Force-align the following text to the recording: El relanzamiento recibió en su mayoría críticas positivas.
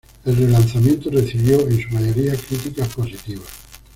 El 0.25 0.35
relanzamiento 0.35 1.11
recibió 1.11 1.59
en 1.59 1.79
su 1.79 1.93
mayoría 1.93 2.33
críticas 2.35 2.87
positivas. 2.87 3.45